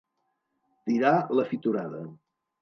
[0.87, 2.01] Tirar la fitorada.